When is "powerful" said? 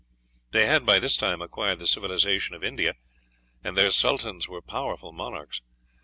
4.59-5.11